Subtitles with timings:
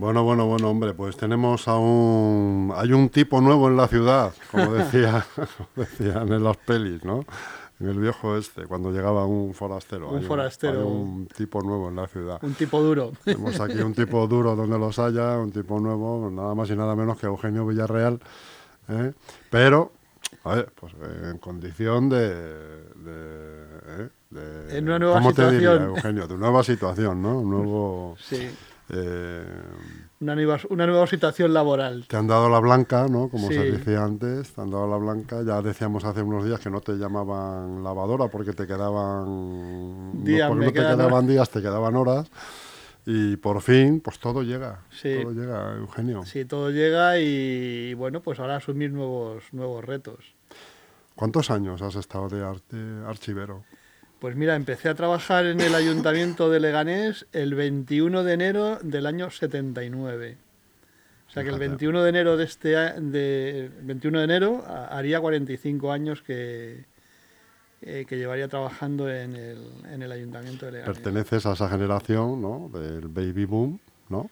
[0.00, 2.72] Bueno, bueno, bueno, hombre, pues tenemos a un...
[2.74, 5.26] Hay un tipo nuevo en la ciudad, como decía,
[5.76, 7.26] decían en las pelis, ¿no?
[7.78, 10.08] En el viejo este, cuando llegaba un forastero.
[10.08, 10.86] Un forastero.
[10.86, 12.38] un tipo nuevo en la ciudad.
[12.42, 13.12] Un tipo duro.
[13.24, 16.96] Tenemos aquí un tipo duro donde los haya, un tipo nuevo, nada más y nada
[16.96, 18.20] menos que Eugenio Villarreal.
[18.88, 19.12] ¿eh?
[19.50, 19.92] Pero,
[20.44, 20.92] ver, pues
[21.24, 22.32] en condición de...
[23.98, 24.08] ¿eh?
[24.70, 25.50] en una nueva ¿cómo situación.
[25.50, 26.28] Te diría, Eugenio?
[26.28, 27.38] De nueva situación, ¿no?
[27.40, 28.16] Un nuevo...
[28.18, 28.48] Sí.
[28.92, 29.44] Eh,
[30.20, 32.06] una, nueva, una nueva situación laboral.
[32.08, 33.28] Te han dado la blanca, ¿no?
[33.28, 35.42] Como se decía antes, te han dado la blanca.
[35.46, 40.66] Ya decíamos hace unos días que no te llamaban lavadora porque te quedaban días, porque
[40.66, 42.30] no te quedaban días, te quedaban horas.
[43.12, 44.82] Y por fin, pues todo llega.
[45.02, 46.24] Todo llega, Eugenio.
[46.24, 50.36] Sí, todo llega y bueno, pues ahora asumir nuevos, nuevos retos.
[51.16, 53.64] ¿Cuántos años has estado de archivero?
[54.20, 59.06] Pues mira, empecé a trabajar en el ayuntamiento de Leganés el 21 de enero del
[59.06, 60.36] año 79.
[61.26, 65.90] O sea que el 21 de enero de este de 21 de enero haría 45
[65.90, 66.84] años que,
[67.82, 69.58] eh, que llevaría trabajando en el,
[69.90, 70.96] en el ayuntamiento de Leganés.
[70.96, 72.70] Perteneces a esa generación, ¿no?
[72.72, 74.30] Del baby boom, ¿no?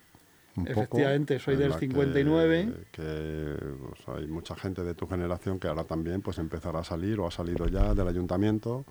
[0.66, 2.86] Efectivamente, soy del 59.
[2.90, 3.54] Que,
[3.86, 7.26] pues, hay mucha gente de tu generación que ahora también pues empezará a salir o
[7.26, 8.84] ha salido ya del ayuntamiento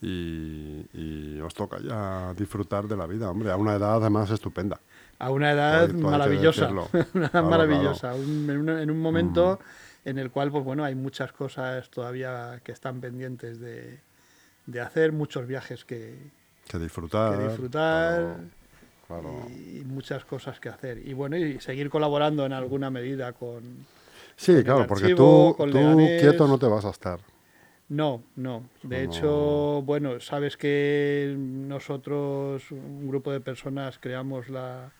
[0.00, 4.80] y, os toca ya disfrutar de la vida, hombre, a una edad además estupenda.
[5.18, 6.70] A una edad maravillosa,
[7.14, 9.58] una edad maravillosa, en, un, momento
[10.08, 14.00] en el cual, pues bueno, hay muchas cosas todavía que están pendientes de,
[14.80, 16.16] hacer, muchos viajes que,
[16.66, 17.46] que disfrutar.
[17.46, 18.36] disfrutar.
[19.50, 21.06] Y, muchas cosas que hacer.
[21.06, 23.86] Y bueno, y seguir colaborando en alguna medida con...
[24.36, 27.20] Sí, claro, porque tú, tú quieto no te vas a estar.
[27.88, 28.68] No, no.
[28.82, 34.92] De hecho, bueno, sabes que nosotros, un grupo de personas, creamos la,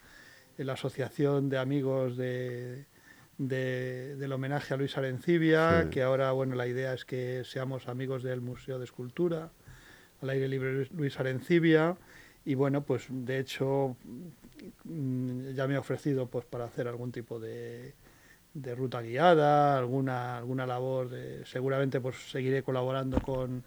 [0.56, 2.86] la asociación de amigos de,
[3.38, 8.41] del homenaje a Luis Arencibia, que ahora, bueno, la idea es que seamos amigos del
[8.41, 9.50] Museo de Escultura,
[10.21, 11.97] al aire libre Luis Arencibia,
[12.44, 13.97] y bueno, pues de hecho
[14.84, 17.94] mm, ya me ha ofrecido pues para hacer algún tipo de,
[18.54, 23.62] de ruta guiada, alguna, alguna labor, de, seguramente pues seguiré colaborando con,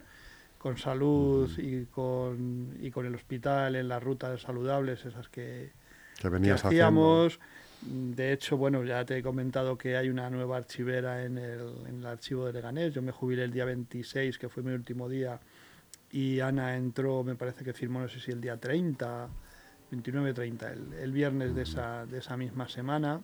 [0.58, 5.72] con salud y con, y con el hospital en las rutas saludables, esas que,
[6.20, 7.40] que, hacíamos.
[7.82, 12.00] De hecho, bueno, ya te he comentado que hay una nueva archivera en el, en
[12.00, 12.94] el archivo de Leganés.
[12.94, 15.40] Yo me jubilé el día 26, que fue mi último día,
[16.12, 19.30] y Ana entró, me parece que firmó, no sé si el día 30,
[19.92, 23.22] 29-30, el, el, viernes de esa, de esa misma semana.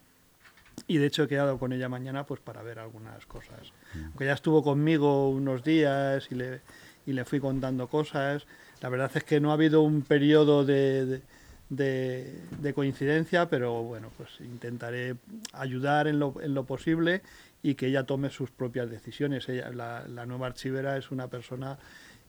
[0.87, 3.73] Y de hecho he quedado con ella mañana pues para ver algunas cosas.
[3.93, 4.05] Mm.
[4.05, 6.61] Aunque ya estuvo conmigo unos días y le,
[7.05, 8.45] y le fui contando cosas.
[8.81, 11.21] La verdad es que no ha habido un periodo de, de,
[11.69, 15.15] de, coincidencia, pero bueno, pues intentaré
[15.53, 17.21] ayudar en lo, en lo, posible
[17.61, 19.47] y que ella tome sus propias decisiones.
[19.49, 21.77] Ella, la, la, nueva archivera es una persona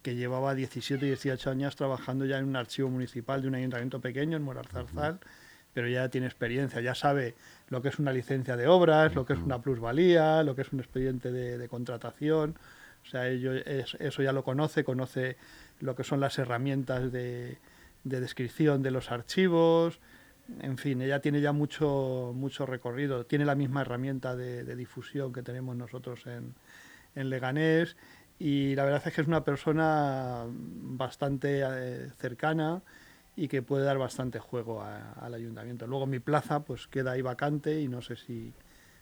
[0.02, 4.00] que llevaba 17 y 18 años trabajando ya en un archivo municipal de un ayuntamiento
[4.00, 5.20] pequeño en Moralzarzal
[5.78, 7.36] pero ya tiene experiencia, ya sabe
[7.68, 10.72] lo que es una licencia de obras, lo que es una plusvalía, lo que es
[10.72, 12.56] un expediente de, contratación.
[13.04, 15.36] O sea, ello, eso ya lo conoce, conoce
[15.78, 17.58] lo que son las herramientas de,
[18.08, 20.00] descripción de los archivos.
[20.60, 25.42] En fin, ella tiene ya mucho, mucho recorrido, tiene la misma herramienta de, difusión que
[25.42, 26.54] tenemos nosotros en,
[27.14, 27.96] en Leganés
[28.38, 32.82] y la verdad es que es una persona bastante eh, cercana
[33.34, 35.86] y que puede dar bastante juego al ayuntamiento.
[35.86, 38.52] Luego mi plaza pues queda ahí vacante y no sé si,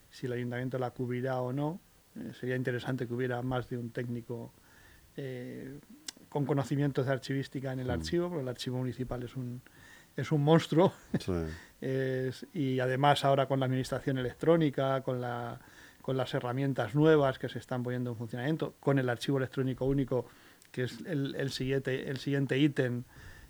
[0.09, 1.79] si el ayuntamiento la cubrirá o no.
[2.15, 4.53] Eh, sería interesante que hubiera más de un técnico
[5.15, 5.79] eh,
[6.37, 9.59] con conocimientos de archivística en el archivo, porque el archivo municipal es un,
[10.15, 10.93] es un monstruo.
[12.53, 15.59] y además ahora con la administración electrónica, con, la,
[16.03, 20.27] con las herramientas nuevas que se están poniendo en funcionamiento, con el archivo electrónico único,
[20.71, 23.03] que es el, el siguiente, el siguiente ítem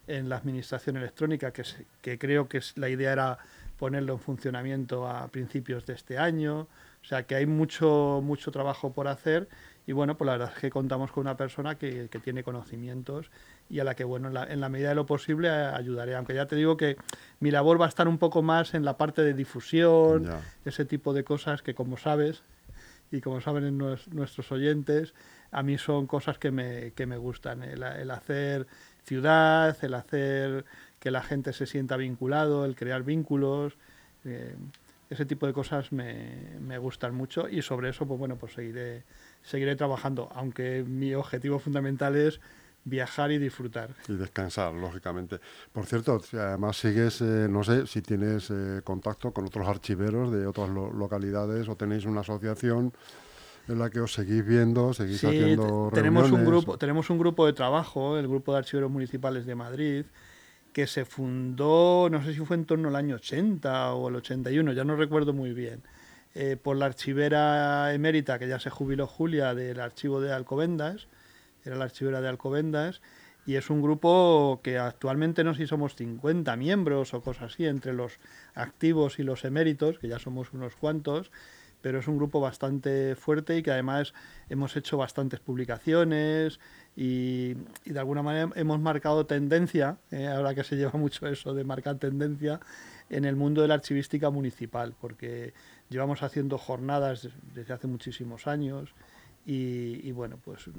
[0.08, 1.64] en la administración electrónica, que,
[2.02, 3.38] que creo que la idea era
[3.78, 6.68] ponerlo en funcionamiento a principios de este año.
[7.02, 9.50] O sea que hay mucho, mucho trabajo por hacer
[9.88, 13.32] y bueno, pues la verdad es que contamos con una persona que, que tiene conocimientos
[13.70, 16.14] y a la que, bueno, en la, medida de lo posible ayudaré.
[16.14, 16.98] Aunque ya te digo que
[17.40, 20.30] mi labor va a estar un poco más en la parte de difusión,
[20.66, 22.44] ese tipo de cosas que como sabes
[23.14, 25.14] y como saben nuestros oyentes,
[25.52, 27.64] a mí son cosas que me, que me gustan.
[27.64, 28.68] El, el hacer
[29.06, 30.66] ciudad, el hacer
[31.00, 33.78] que la gente se sienta vinculado, el crear vínculos.
[34.26, 34.54] Eh,
[35.10, 39.04] ese tipo de cosas me, me, gustan mucho y sobre eso pues bueno pues seguiré
[39.48, 42.40] seguiré trabajando aunque mi objetivo fundamental es
[42.84, 43.90] viajar y disfrutar.
[44.08, 45.40] Y descansar, lógicamente.
[45.72, 50.48] Por cierto, además sigues, eh, no sé si tienes eh, contacto con otros archiveros de
[50.48, 52.94] otras localidades o tenéis una asociación
[53.68, 57.52] en la que os seguís viendo, seguís haciendo tenemos un grupo Tenemos un grupo de
[57.52, 60.06] trabajo, el Grupo de Archiveros Municipales de Madrid,
[60.72, 64.72] que se fundó, no sé si fue en torno al año 80 o el 81,
[64.72, 65.82] ya no recuerdo muy bien,
[66.40, 71.08] eh, por la archivera emérita, que ya se jubiló Julia, del archivo de Alcobendas,
[71.66, 73.02] era la archivera de Alcobendas,
[73.48, 77.66] y es un grupo que actualmente no sé si somos 50 miembros o cosas así,
[77.66, 78.20] entre los
[78.54, 81.32] activos y los eméritos, que ya somos unos cuantos,
[81.82, 84.14] pero es un grupo bastante fuerte y que además
[84.48, 86.60] hemos hecho bastantes publicaciones
[87.00, 87.54] y,
[87.86, 92.00] de alguna manera hemos marcado tendencia, eh, ahora que se lleva mucho eso de marcar
[92.00, 92.60] tendencia,
[93.12, 95.54] en el mundo de la archivística municipal, porque
[95.90, 98.96] llevamos haciendo jornadas desde hace muchísimos años
[99.46, 100.70] y, bueno, pues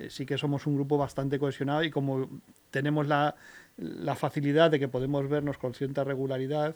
[0.00, 2.28] eh, sí que somos un grupo bastante cohesionado y como
[2.70, 3.36] tenemos la,
[3.78, 6.74] la facilidad de que podemos vernos con cierta regularidad,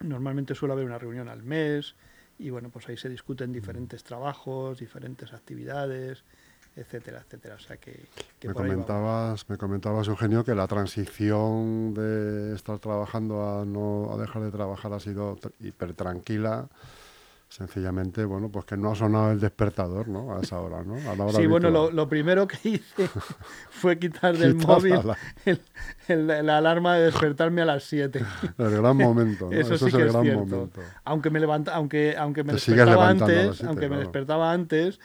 [0.00, 1.96] normalmente suele haber una reunión al mes,
[2.38, 6.24] y bueno, pues ahí se discuten diferentes trabajos, diferentes actividades,
[6.76, 7.54] etcétera, etcétera.
[7.56, 8.06] O sea que,
[8.42, 14.42] me comentabas, me comentabas Eugenio que la transición de estar trabajando a no a dejar
[14.42, 16.68] de trabajar ha sido hiper tranquila
[17.54, 20.36] sencillamente, bueno, pues que no ha sonado el despertador, ¿no?
[20.36, 20.96] A esa hora, ¿no?
[21.30, 23.08] sí, bueno, lo, primero que hice
[23.70, 24.98] fue quitar del móvil
[26.08, 28.24] la alarma de despertarme a las 7.
[28.58, 29.52] El gran momento, ¿no?
[29.56, 30.68] Eso, sí es el gran momento.
[31.04, 34.98] Aunque me levanta, aunque, aunque me despertaba antes, aunque me despertaba antes,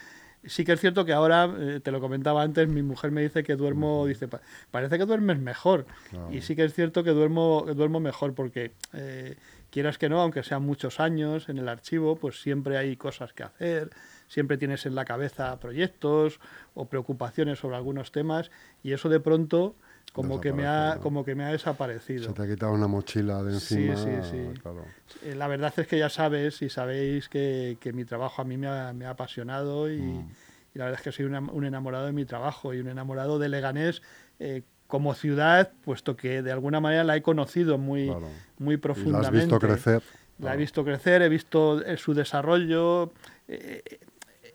[0.45, 3.44] sí que es cierto que ahora, eh, te lo comentaba antes, mi mujer me dice
[3.44, 4.27] que duermo, dice,
[4.71, 5.86] parece que duermes mejor.
[6.31, 8.71] Y sí que es cierto que duermo, duermo mejor porque...
[8.94, 9.36] Eh,
[9.69, 13.44] quieras que no, aunque sean muchos años en el archivo, pues siempre hay cosas que
[13.44, 13.91] hacer,
[14.27, 16.39] siempre tienes en la cabeza proyectos
[16.74, 18.51] o preocupaciones sobre algunos temas
[18.83, 19.75] y eso de pronto
[20.21, 22.25] como que me ha como que me ha desaparecido.
[22.25, 23.95] Se te ha quitado una mochila de encima.
[23.95, 25.27] Sí, sí, sí.
[25.30, 28.68] Eh, la verdad es que ya sabes y sabéis que, mi trabajo a mí me
[28.68, 30.30] ha, apasionado y, mm.
[30.75, 34.01] la verdad es que soy un enamorado de mi trabajo y un enamorado de Leganés.
[34.39, 38.12] Eh, como ciudad, puesto que de alguna manera la he conocido muy,
[38.57, 39.22] muy profundamente.
[39.22, 40.04] la has visto crecer.
[40.39, 43.13] La he visto crecer, he visto eh, su desarrollo,
[43.48, 44.00] eh,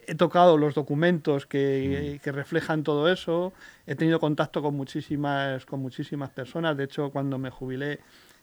[0.06, 2.22] he tocado los documentos que, mm.
[2.22, 3.52] que, reflejan todo eso,
[3.86, 6.76] he tenido contacto con muchísimas, con muchísimas personas.
[6.76, 8.00] De hecho, cuando me jubilé,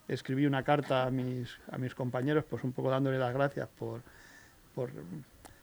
[0.08, 4.02] escribí una carta a mis, a mis compañeros, pues un poco dándole las gracias por,
[4.74, 4.90] por,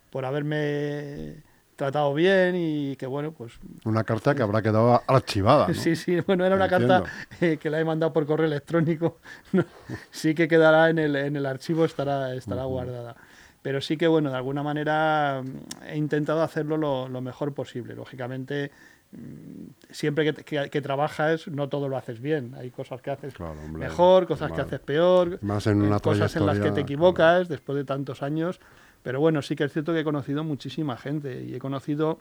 [0.09, 1.43] por haberme
[1.79, 3.53] tratado bien y que bueno, pues...
[3.85, 5.73] Una carta que habrá quedado archivada.
[5.73, 7.03] Sí, sí, bueno, era una carta
[7.39, 9.19] eh, que la he mandado por correo electrónico.
[10.11, 13.15] sí que quedará en el, en el archivo, estará, estará guardada.
[13.61, 17.95] Pero sí que, bueno, de alguna manera mm, he intentado hacerlo lo, lo mejor posible.
[17.95, 18.71] Lógicamente,
[19.11, 22.55] mm, siempre que, que, trabajas, no todo lo haces bien.
[22.57, 23.33] Hay cosas que haces
[23.73, 27.75] mejor, cosas que haces peor, Más en una cosas en las que te equivocas después
[27.77, 28.59] de tantos años.
[29.03, 32.19] Pero bueno, sí que es cierto que he conocido muchísima gente y he conocido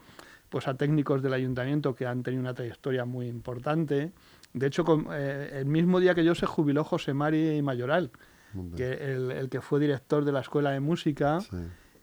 [0.49, 4.13] pues a técnicos del ayuntamiento que han tenido una trayectoria muy importante.
[4.53, 8.11] De hecho, eh, el mismo día que yo se jubiló José Mari Mayoral,
[8.77, 11.39] que el, que fue director de la Escuela de Música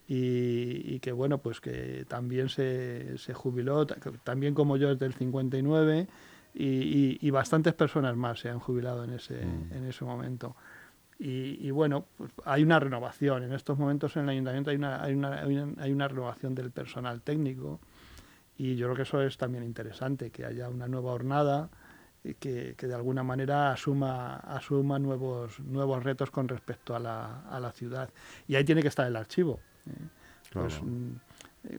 [0.08, 6.08] y, que bueno, pues que también se, se, jubiló, también como yo desde el 59
[6.54, 9.74] y, y, bastantes personas más se han jubilado en ese, mm.
[9.74, 10.56] en ese momento.
[11.18, 13.44] Y, bueno, pues hay una renovación.
[13.44, 15.40] En estos momentos en el ayuntamiento hay una, hay una,
[15.78, 17.80] hay una, renovación del personal técnico
[18.58, 21.70] y yo creo que eso es también interesante, que haya una nueva jornada
[22.34, 27.60] que, que, de alguna manera asuma, asuma nuevos, nuevos retos con respecto a la, a
[27.60, 28.10] la ciudad.
[28.48, 29.60] Y ahí tiene que estar el archivo.
[29.88, 30.08] ¿eh?
[30.52, 31.12] Pues, mm,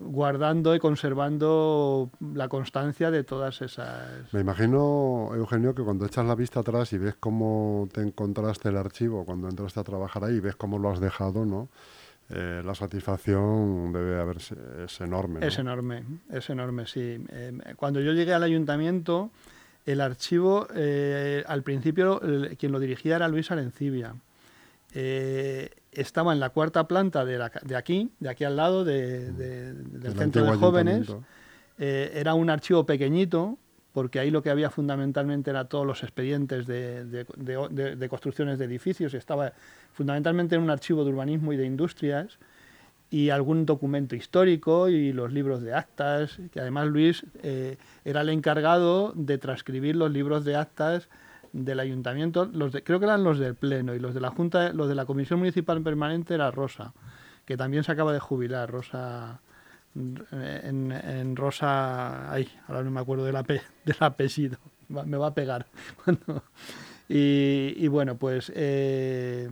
[0.01, 4.33] guardando y conservando la constancia de todas esas...
[4.33, 8.77] Me imagino, Eugenio, que cuando echas la vista atrás y ves cómo te encontraste el
[8.77, 11.69] archivo, cuando entraste a trabajar ahí y ves cómo lo has dejado, ¿no?
[12.29, 15.47] Eh, la satisfacción debe haber es enorme.
[15.47, 17.25] Es enorme, es enorme, sí.
[17.29, 19.31] Eh, cuando yo llegué al ayuntamiento,
[19.87, 22.21] el archivo, eh, al principio,
[22.59, 24.15] quien lo dirigía era Luis Alencibia.
[24.95, 27.43] Eh, estaba en la cuarta planta de,
[27.77, 31.09] aquí, de aquí al lado del centro de jóvenes.
[31.79, 33.59] Eh, era un archivo pequeñito,
[33.93, 39.53] porque ahí lo que había fundamentalmente era todos los expedientes de, construcciones de edificios, estaba
[39.93, 42.39] fundamentalmente en un archivo de urbanismo y de industrias,
[43.11, 48.31] y algún documento histórico y los libros de actas, que además Luis eh, era el
[48.31, 51.09] encargado de transcribir los libros de actas
[51.53, 54.89] del ayuntamiento, los creo que eran los del Pleno y los de la Junta, los
[54.89, 56.93] de la Comisión Municipal Permanente era Rosa,
[57.45, 59.41] que también se acaba de jubilar, Rosa,
[59.95, 63.37] en, Rosa, ay, ahora no me acuerdo del,
[63.85, 64.59] del apellido,
[64.89, 65.67] me va a pegar.
[67.09, 69.49] y, bueno, pues eh,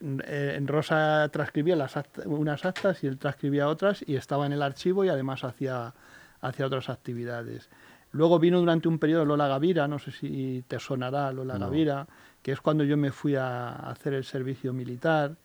[0.00, 5.04] en Rosa transcribía las unas actas y él transcribía otras y estaba en el archivo
[5.04, 5.94] y además hacía,
[6.40, 7.68] hacía otras actividades.
[8.12, 12.06] Luego vino durante un periodo Lola Gavira, no sé si te sonará Lola Gavira,
[12.42, 15.36] que es cuando yo me fui a hacer el servicio militar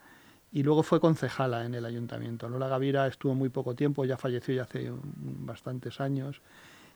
[0.52, 2.50] y luego fue concejala en el ayuntamiento.
[2.50, 6.42] Lola Gavira estuvo muy poco tiempo, ya falleció ya hace bastantes años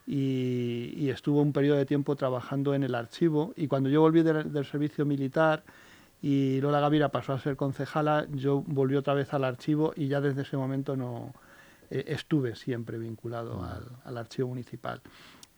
[0.08, 4.66] y, estuvo un periodo de tiempo trabajando en el archivo y cuando yo volví del,
[4.66, 5.64] servicio militar
[6.22, 10.20] y Lola Gavira pasó a ser concejala, yo volví otra vez al archivo y ya
[10.20, 11.34] desde ese momento no
[11.90, 13.66] eh, estuve siempre vinculado
[14.04, 15.02] al archivo municipal.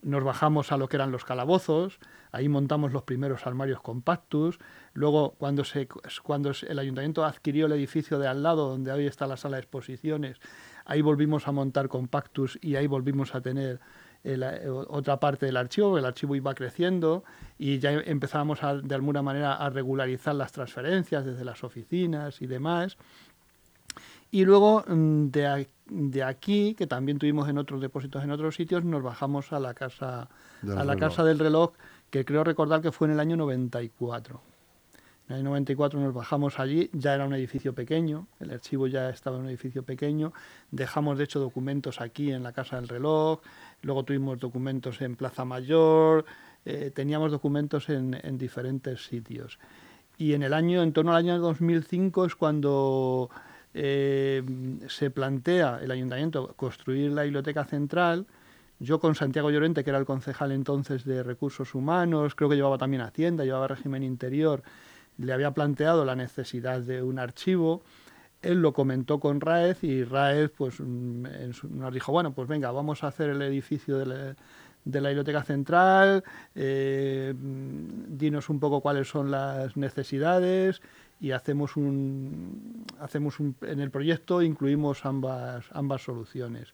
[0.04, 2.00] Nos bajamos a lo que eran los calabozos,
[2.32, 4.58] ahí montamos los primeros armarios compactus,
[4.94, 5.88] luego cuando, se,
[6.24, 9.62] cuando el ayuntamiento adquirió el edificio de al lado, donde hoy está la sala de
[9.62, 10.38] exposiciones,
[10.86, 13.80] ahí volvimos a montar compactus y ahí volvimos a tener
[14.24, 17.24] eh, otra parte del archivo, el archivo iba creciendo
[17.58, 22.98] y ya empezábamos de alguna manera a regularizar las transferencias desde las oficinas y demás.
[24.30, 28.84] Y luego mm, de, de, aquí, que también tuvimos en otros depósitos en otros sitios,
[28.86, 30.30] nos bajamos a la casa,
[30.76, 31.74] a la casa del reloj,
[32.10, 34.42] que creo recordar que fue en el año 94.
[35.28, 39.10] En el año 94 nos bajamos allí, ya era un edificio pequeño, el archivo ya
[39.10, 40.34] estaba en un edificio pequeño,
[40.72, 43.40] dejamos de hecho documentos aquí en la Casa del Reloj,
[43.82, 46.26] luego tuvimos documentos en Plaza Mayor,
[46.66, 49.60] eh, teníamos documentos en, en, diferentes sitios.
[50.18, 53.30] Y en el año, en torno al año 2005 es cuando
[53.74, 54.44] eh,
[54.90, 58.26] se plantea el ayuntamiento construir la biblioteca central.
[58.80, 62.78] Yo con Santiago Llorente, que era el concejal entonces de Recursos Humanos, creo que llevaba
[62.78, 64.64] también Hacienda, llevaba régimen interior,
[65.18, 67.84] le había planteado la necesidad de un archivo.
[68.42, 71.26] Él lo comentó con Raez y Raez pues, mm,
[71.72, 74.36] nos dijo, bueno, pues venga, vamos a hacer el edificio de la,
[75.10, 76.24] Biblioteca Central,
[76.56, 80.82] eh, mm, dinos un poco cuáles son las necesidades
[81.20, 86.74] y hacemos un, hacemos un, en el proyecto incluimos ambas, ambas soluciones.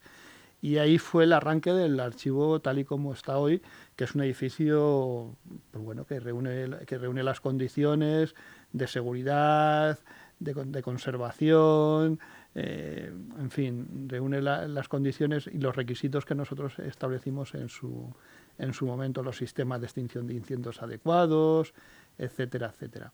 [0.60, 3.62] Y ahí fue el arranque del archivo tal y como está hoy,
[3.94, 5.36] que es un edificio
[5.70, 8.34] pues bueno, que, reúne, que reúne las condiciones
[8.72, 9.98] de seguridad,
[10.40, 12.20] de, conservación,
[12.54, 18.12] eh, en fin, reúne las condiciones y los requisitos que nosotros establecimos en su,
[18.58, 21.74] en su momento, los sistemas de extinción de incendios adecuados,
[22.18, 23.12] etcétera, etcétera.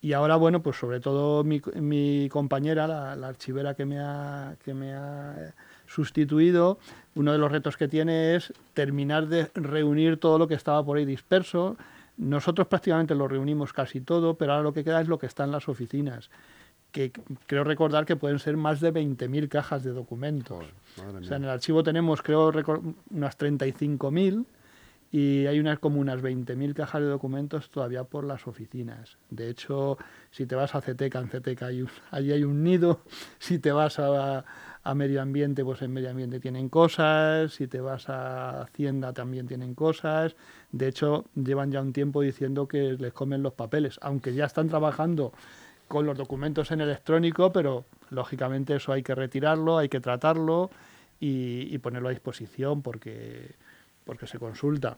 [0.00, 4.92] Y ahora, bueno, pues sobre todo mi, compañera, la, archivera que me, ha, que me
[4.92, 5.54] ha
[5.86, 6.78] sustituido,
[7.14, 10.98] uno de los retos que tiene es terminar de reunir todo lo que estaba por
[10.98, 11.78] ahí disperso.
[12.18, 15.44] Nosotros prácticamente lo reunimos casi todo, pero ahora lo que queda es lo que está
[15.44, 16.28] en las oficinas
[16.94, 17.10] que
[17.48, 20.64] creo recordar que pueden ser más de 20.000 cajas de documentos.
[20.96, 22.52] o sea, en el archivo tenemos, creo,
[23.10, 24.44] unas 35.000
[25.10, 29.18] y hay unas como unas 20.000 cajas de documentos todavía por las oficinas.
[29.28, 29.98] De hecho,
[30.30, 33.00] si te vas a CETECA, en CETECA hay allí hay un nido,
[33.40, 34.44] si te vas a,
[34.84, 39.48] a, medio ambiente, pues en medio ambiente tienen cosas, si te vas a Hacienda también
[39.48, 40.36] tienen cosas.
[40.70, 44.68] De hecho, llevan ya un tiempo diciendo que les comen los papeles, aunque ya están
[44.68, 45.32] trabajando
[45.94, 50.68] con los documentos en electrónico, pero lógicamente eso hay que retirarlo, hay que tratarlo
[51.20, 53.54] y, y ponerlo a disposición porque
[54.04, 54.96] porque se consulta.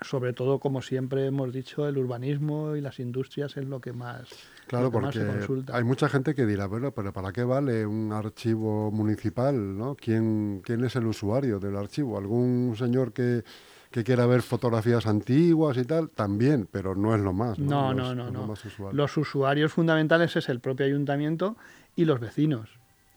[0.00, 4.28] Sobre todo, como siempre hemos dicho, el urbanismo y las industrias es lo que más,
[4.66, 5.76] claro, porque se consulta.
[5.76, 9.76] Hay mucha gente que dirá, bueno, pero ¿para qué vale un archivo municipal?
[9.76, 9.96] ¿no?
[9.96, 12.16] ¿Quién, quién es el usuario del archivo?
[12.16, 13.44] ¿Algún señor que,
[13.90, 16.10] que quiera ver fotografías antiguas y tal?
[16.10, 17.58] También, pero no es lo más.
[17.58, 18.30] No, no, no.
[18.30, 18.54] no,
[18.92, 21.56] Los usuarios fundamentales es el propio ayuntamiento
[21.96, 22.70] y los vecinos.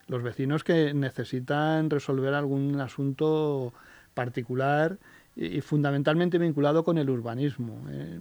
[0.08, 3.74] Los vecinos que necesitan resolver algún asunto
[4.14, 4.98] particular
[5.36, 7.86] y, fundamentalmente vinculado con el urbanismo.
[7.90, 8.20] Eh.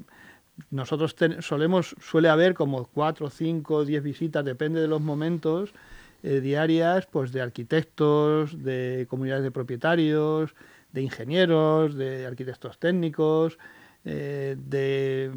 [0.70, 5.72] nosotros solemos, suele haber como cuatro, cinco, diez visitas, depende de los momentos,
[6.22, 10.54] eh, diarias, pues de arquitectos, de comunidades de propietarios,
[10.92, 13.58] de ingenieros, de arquitectos técnicos,
[14.04, 15.30] eh, de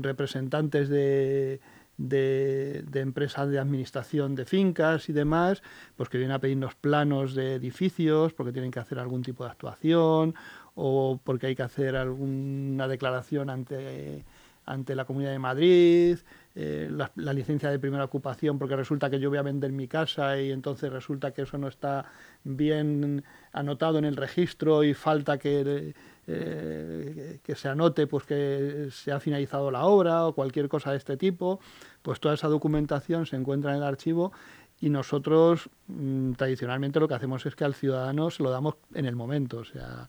[0.00, 1.60] representantes de,
[1.98, 5.62] de, empresas de administración de fincas y demás,
[5.96, 9.50] pues que vienen a pedirnos planos de edificios porque tienen que hacer algún tipo de
[9.50, 10.34] actuación
[10.74, 14.24] o porque hay que hacer alguna declaración ante,
[14.64, 16.18] ante la Comunidad de Madrid,
[16.54, 20.38] eh, la, licencia de primera ocupación porque resulta que yo voy a vender mi casa
[20.38, 22.04] y entonces resulta que eso no está
[22.44, 25.94] bien anotado en el registro y falta que
[26.28, 30.98] eh, que se anote pues que se ha finalizado la obra o cualquier cosa de
[30.98, 31.58] este tipo,
[32.02, 34.32] pues toda esa documentación se encuentra en el archivo
[34.80, 39.06] y nosotros mm, tradicionalmente lo que hacemos es que al ciudadano se lo damos en
[39.06, 40.08] el momento, o sea,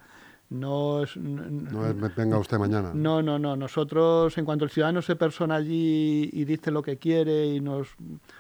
[0.50, 2.92] no es, no es venga usted mañana.
[2.94, 3.56] No, no, no.
[3.56, 7.90] Nosotros, en cuanto el ciudadano se persona allí y dice lo que quiere y nos,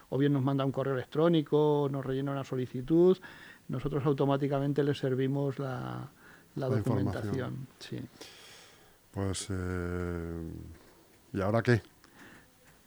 [0.09, 3.17] o bien nos manda un correo electrónico o nos rellena una solicitud,
[3.67, 6.09] nosotros automáticamente le servimos la,
[6.55, 7.67] documentación.
[7.79, 7.99] Sí.
[9.11, 10.41] Pues, eh,
[11.33, 11.81] ¿y ahora qué?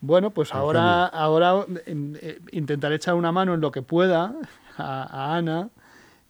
[0.00, 4.35] Bueno, pues ahora, ahora em, eh, intentaré echar una mano en lo que pueda
[4.76, 5.70] a, Ana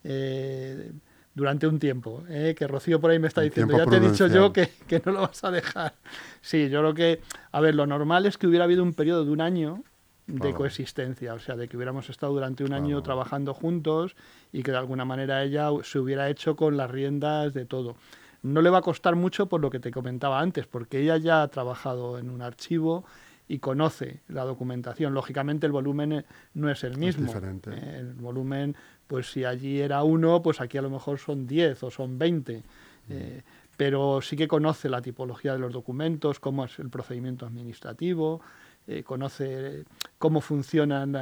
[0.04, 0.92] eh,
[1.36, 2.24] durante un tiempo.
[2.26, 5.12] que Rocío por ahí me está diciendo, ya te he dicho yo que, que, no
[5.12, 5.92] lo vas a dejar.
[6.40, 7.20] Sí, yo creo que,
[7.52, 9.84] a ver, lo normal es que hubiera habido un periodo de un año
[10.26, 14.16] de coexistencia, o sea, de que hubiéramos estado durante un año trabajando juntos
[14.52, 17.96] y que de alguna manera ella se hubiera hecho con las riendas de todo.
[18.42, 21.42] No le va a costar mucho por lo que te comentaba antes, porque ella ya
[21.42, 23.04] ha trabajado en un archivo
[23.48, 25.14] y conoce la documentación.
[25.14, 26.24] Lógicamente el volumen eh,
[26.54, 27.26] no es el mismo.
[27.26, 27.70] diferente.
[27.70, 28.76] Eh, el volumen,
[29.06, 32.62] pues si allí era uno, pues aquí a lo mejor son 10 o son 20.
[33.08, 33.42] Eh,
[33.76, 38.40] pero sí que conoce la tipología de los documentos, cómo es el procedimiento administrativo,
[38.88, 39.84] eh, conoce
[40.18, 41.12] cómo funcionan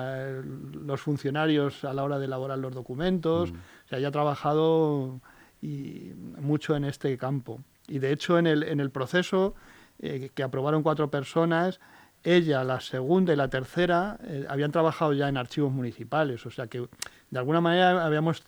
[0.86, 3.52] los funcionarios a la hora de elaborar los documentos.
[3.52, 3.56] Mm.
[3.56, 5.20] O sea, ya ha trabajado
[5.60, 7.60] y, mucho en este campo.
[7.88, 9.54] Y de hecho, en el, en el proceso
[9.98, 11.80] que aprobaron cuatro personas,
[12.24, 16.44] ella, la segunda y la tercera habían trabajado ya en archivos municipales.
[16.46, 16.88] O sea que,
[17.30, 18.42] de alguna manera, habíamos,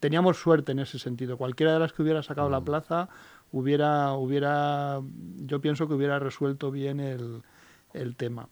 [0.00, 1.36] teníamos suerte en ese sentido.
[1.36, 2.64] Cualquiera de las que hubiera sacado la mm.
[2.64, 3.08] plaza
[3.52, 5.00] hubiera, hubiera,
[5.36, 7.42] yo pienso que hubiera resuelto bien el,
[7.92, 8.48] el tema.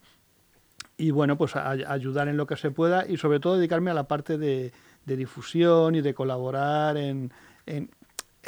[0.97, 4.07] Y bueno, pues ayudar en lo que se pueda y sobre todo dedicarme a la
[4.07, 4.71] parte de,
[5.05, 7.31] difusión y de colaborar en,
[7.65, 7.89] en,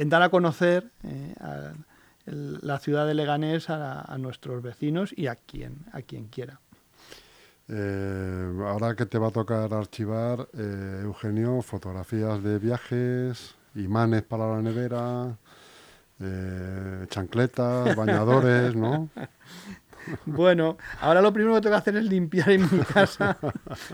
[0.10, 1.74] dar a conocer eh, a
[2.28, 6.60] la ciudad de Leganés a, nuestros vecinos y a quien, a quien quiera.
[7.70, 14.48] Eh, ahora que te va a tocar archivar, eh, Eugenio, fotografías de viajes, imanes para
[14.48, 15.38] la nevera,
[17.10, 19.10] chancletas, bañadores, ¿no?
[20.26, 23.38] Bueno, ahora lo primero que tengo que hacer es limpiar en mi casa,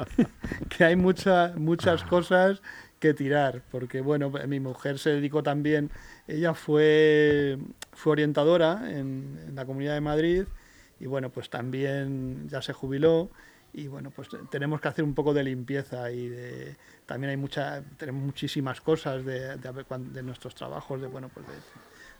[0.70, 2.62] que hay muchas muchas cosas
[3.00, 5.92] que tirar, porque bueno, mi mujer se dedicó también,
[6.28, 7.58] ella fue,
[7.94, 10.44] fue orientadora en, la Comunidad de Madrid
[11.00, 13.30] y bueno, pues también ya se jubiló
[13.74, 16.76] y bueno, pues tenemos que hacer un poco de limpieza y de,
[17.06, 21.54] también hay mucha, tenemos muchísimas cosas de, de, de nuestros trabajos, de bueno, pues de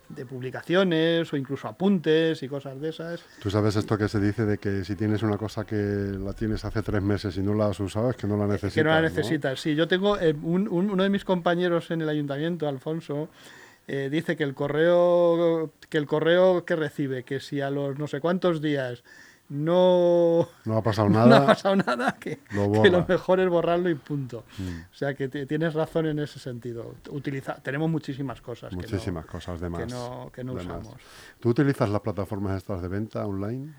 [0.10, 3.24] de publicaciones o incluso apuntes y cosas de esas.
[3.42, 6.64] Tú sabes esto que se dice de que si tienes una cosa que la tienes
[6.66, 8.74] hace tres meses y no la has usado es que no la necesitas.
[8.74, 9.76] Que no la necesitas, sí.
[9.76, 13.30] Yo tengo eh, uno de mis compañeros en el ayuntamiento, Alfonso,
[13.88, 18.08] eh, dice que el correo que el correo que recibe, que si a los no
[18.08, 19.04] sé cuántos días
[19.50, 24.46] no, no ha pasado nada, ha pasado nada que, lo, mejor es borrarlo y punto.
[24.58, 24.80] Mm.
[24.92, 26.96] O sea que tienes razón en ese sentido.
[27.10, 28.74] Utiliza, tenemos muchísimas cosas.
[28.74, 29.82] Muchísimas cosas de más.
[29.82, 30.96] Que no, que no usamos.
[31.40, 33.74] ¿Tú utilizas las plataformas estas de venta online?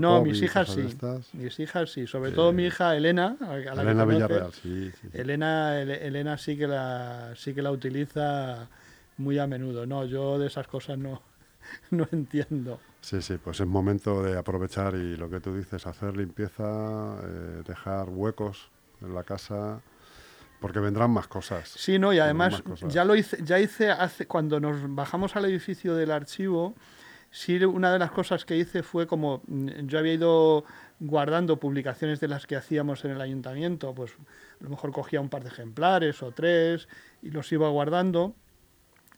[0.00, 0.86] no, mis hijas sí.
[1.32, 2.06] Mis hijas sí.
[2.06, 3.36] Sobre todo mi hija Elena.
[3.78, 8.68] Elena Villarreal, sí, Elena, Elena sí que la sí que la utiliza
[9.16, 9.86] muy a menudo.
[9.86, 11.22] No, yo de esas cosas no,
[11.90, 12.80] no entiendo.
[13.00, 17.62] Sí, sí, pues es momento de aprovechar y lo que tú dices, hacer limpieza, eh,
[17.66, 18.70] dejar huecos
[19.02, 19.82] en la casa,
[20.60, 21.68] porque vendrán más cosas.
[21.68, 25.94] Sí, no, y además ya lo hice, ya hice hace, cuando nos bajamos al edificio
[25.94, 26.74] del archivo,
[27.30, 30.64] sí, una de las cosas que hice fue como mm, yo había ido
[31.00, 35.28] guardando publicaciones de las que hacíamos en el ayuntamiento, pues a lo mejor cogía un
[35.28, 36.88] par de ejemplares o tres
[37.20, 38.34] y los iba guardando.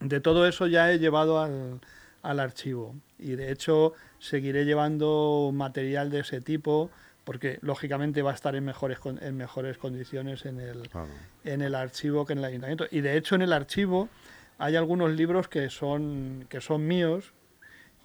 [0.01, 1.81] De todo eso ya he llevado al,
[2.23, 2.95] al archivo.
[3.19, 6.91] Y de hecho seguiré llevando material de ese tipo
[7.25, 10.89] porque lógicamente va a estar en mejores, en mejores condiciones en el,
[11.45, 12.87] en el archivo que en el ayuntamiento.
[12.91, 14.09] Y de hecho en el archivo
[14.59, 17.33] hay algunos libros que son, que son míos,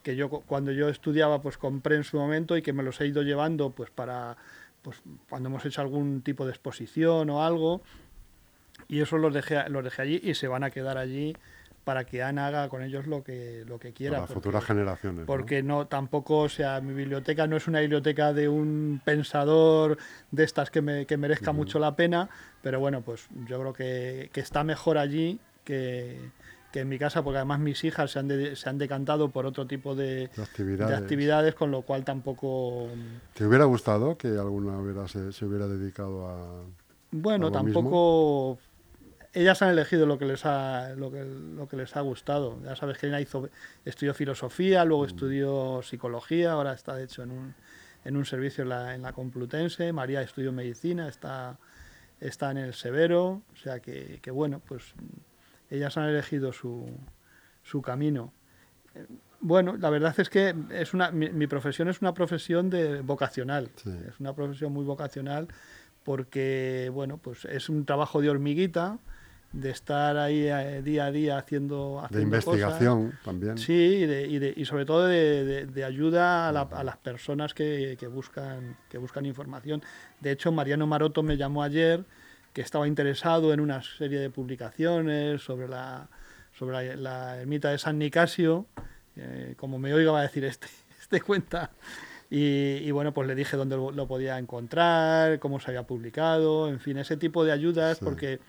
[0.02, 3.06] que yo cuando yo estudiaba pues compré en su momento y que me los he
[3.06, 4.38] ido llevando pues para
[4.82, 4.98] pues
[5.30, 7.82] cuando hemos hecho algún tipo de exposición o algo
[8.88, 11.36] y eso los dejé, los dejé allí y se van a quedar allí
[11.84, 14.18] para que Ana haga con ellos lo que, lo que quiera.
[14.18, 15.26] Para futuras generaciones.
[15.26, 15.88] Porque ¿no?
[15.88, 19.98] tampoco, o sea, mi biblioteca no es una biblioteca de un pensador
[20.32, 22.30] de estas que, me, que merezca mucho la pena,
[22.62, 26.20] pero bueno, pues yo creo que, que está mejor allí que,
[26.72, 29.66] que, en mi casa, porque además mis hijas se han, se han decantado por otro
[29.66, 30.98] tipo de, actividades.
[30.98, 31.56] actividades.
[31.56, 32.90] con lo cual tampoco...
[33.34, 36.64] ¿Te hubiera gustado que alguna se, se hubiera dedicado a...
[37.14, 38.58] Bueno, tampoco
[39.34, 42.62] ellas han elegido lo que les ha, lo que, lo que les ha gustado.
[42.64, 43.50] Ya sabes que Elena hizo,
[43.86, 45.08] estudió filosofía, luego mm.
[45.08, 47.56] estudió psicología, ahora está de hecho en un,
[48.04, 49.94] en un servicio en la, en la Complutense.
[49.94, 51.58] María estudió medicina, está,
[52.20, 54.94] está en el Severo, o sea que, que bueno, pues
[55.70, 56.86] ellas han elegido su,
[57.64, 58.34] su camino.
[59.40, 63.72] Bueno, la verdad es que es una, mi, profesión es una profesión de vocacional,
[64.08, 65.48] es una profesión muy vocacional
[66.04, 69.00] porque, bueno, pues es un trabajo de hormiguita,
[69.52, 73.58] de estar ahí eh, día a día haciendo, haciendo de investigación también.
[73.58, 76.98] Sí y, de, y, de, y, sobre todo de, de ayuda a, la, a, las
[76.98, 79.84] personas que, que, buscan que buscan información.
[80.20, 82.06] De hecho Mariano Maroto me llamó ayer
[82.54, 86.08] que estaba interesado en una serie de publicaciones sobre la
[86.54, 88.66] sobre la, ermita de San Nicasio.
[89.18, 90.68] Eh, como me oiga va a decir este
[91.02, 91.72] este cuenta
[92.30, 96.80] y, y, bueno, pues le dije dónde lo, podía encontrar, cómo se había publicado, en
[96.80, 98.06] fin, ese tipo de ayudas, sí.
[98.06, 98.40] porque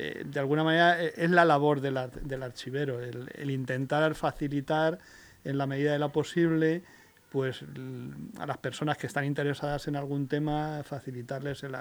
[0.00, 4.96] eh, de alguna manera eh, es la labor del, del archivero, el, intentar facilitar
[5.42, 6.84] en la medida de lo posible
[7.30, 7.64] pues
[8.38, 11.76] a las personas que están interesadas en algún tema facilitarles el,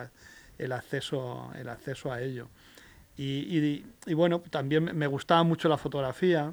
[0.58, 2.49] el acceso el acceso a ello.
[3.15, 6.51] Y, y, y, bueno también me gustaba mucho la fotografía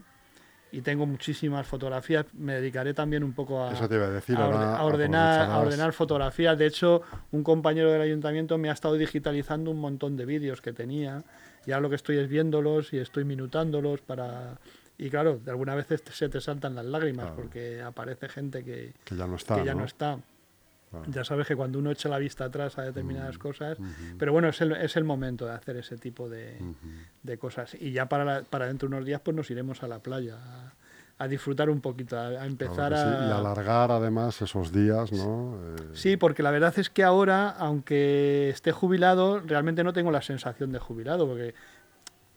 [0.70, 5.58] y tengo muchísimas fotografías me dedicaré también un poco a, decir, a, a ordenar a
[5.60, 6.58] ordenar fotografías.
[6.58, 7.00] De hecho
[7.32, 11.24] un compañero del ayuntamiento me ha estado digitalizando un montón de vídeos que tenía
[11.66, 14.58] ya lo que estoy es viéndolos y estoy minutándolos para...
[14.96, 17.36] Y claro, de alguna vez se te saltan las lágrimas claro.
[17.36, 19.56] porque aparece gente que, que ya no está.
[19.56, 19.80] Que ya ¿no?
[19.80, 20.18] no está.
[20.90, 21.06] Claro.
[21.10, 24.16] Ya sabes que cuando uno echa la vista atrás a determinadas mm, cosas, uh -huh.
[24.16, 27.06] pero bueno, es el, es el momento de hacer ese tipo de, uh -huh.
[27.24, 27.74] de cosas.
[27.74, 30.36] Y ya para, la, para dentro de unos días pues nos iremos a la playa
[30.36, 30.72] a,
[31.18, 33.24] a disfrutar un poquito, a, a empezar claro sí.
[33.24, 33.28] a...
[33.28, 35.58] Y alargar además esos días, ¿no?
[35.62, 35.76] Eh...
[35.92, 40.72] Sí, porque la verdad es que ahora, aunque esté jubilado, realmente no tengo la sensación
[40.72, 41.54] de jubilado, porque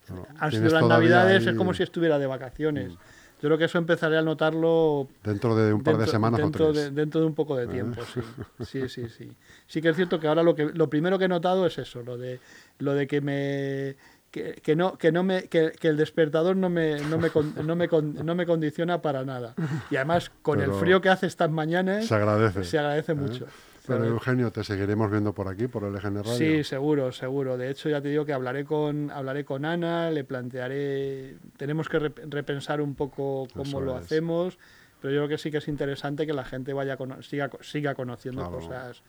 [0.10, 1.54] no, han sido las navidades, ahí...
[1.54, 2.94] es como si estuviera de vacaciones.
[2.94, 2.98] Mm.
[3.40, 6.68] Yo creo que eso empezaré a notarlo dentro de un par dentro, de semanas dentro
[6.68, 6.86] o tres.
[6.86, 7.68] De, dentro de un poco de ¿Eh?
[7.68, 8.06] tiempo, ¿Eh?
[8.12, 8.22] sí.
[8.66, 9.32] sí, sí, sí.
[9.68, 12.02] Sí que es cierto que ahora lo que lo primero que he notado es eso,
[12.02, 12.40] lo de
[12.80, 13.96] lo de que me
[14.32, 17.30] que, que no que no me que, que, el despertador no me no me,
[17.64, 19.56] no me no me condiciona para nada.
[19.90, 22.64] Y además con Pero el frío que hace estas mañanas se agradece.
[22.64, 23.16] Se agradece ¿Eh?
[23.16, 23.48] mucho.
[23.88, 26.38] Pero Eugenio, te seguiremos viendo por aquí, por el EGN Radio.
[26.38, 27.58] Sí, seguro, seguro.
[27.58, 32.00] De hecho, ya te digo que hablaré con, hablaré con Ana, le plantearé, tenemos que
[32.00, 34.04] repensar un poco cómo Eso lo es.
[34.04, 34.60] hacemos,
[35.02, 38.42] pero yo creo que sí que es interesante que la gente vaya siga, siga conociendo
[38.42, 38.58] claro.
[38.58, 39.04] cosas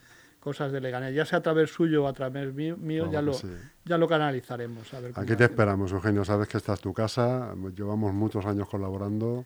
[0.49, 3.35] cosas de Leganés, ya sea a través suyo o a través mío, mío ya, lo,
[3.35, 3.49] sí.
[3.85, 4.95] ya lo canalizaremos.
[4.95, 8.67] A ver Aquí te esperamos, Eugenio, sabes que esta es tu casa, llevamos muchos años
[8.67, 9.45] colaborando.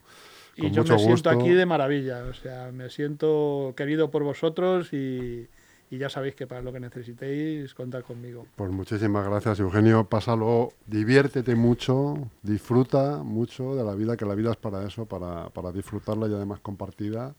[0.55, 5.49] Y yo me siento aquí de maravilla, o sea, me siento querido por vosotros y,
[5.91, 8.47] y, ya sabéis que para lo que necesitéis contar conmigo.
[8.55, 10.05] Pues muchísimas gracias, Eugenio.
[10.05, 15.49] Pásalo, diviértete mucho, disfruta mucho de la vida, que la vida es para eso, para,
[15.49, 17.35] para disfrutarla y además compartida.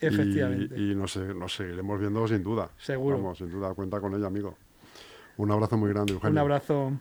[0.00, 0.74] Efectivamente.
[0.78, 2.70] Y, y nos, nos, seguiremos viendo sin duda.
[2.78, 3.16] Seguro.
[3.16, 4.56] Vamos, sin duda, cuenta con ella, amigo.
[5.36, 6.32] Un abrazo muy grande, Eugenio.
[6.32, 6.92] Un abrazo.